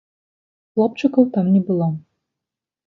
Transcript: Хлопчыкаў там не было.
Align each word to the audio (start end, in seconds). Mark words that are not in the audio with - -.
Хлопчыкаў 0.71 1.23
там 1.37 1.55
не 1.59 1.63
было. 1.69 1.87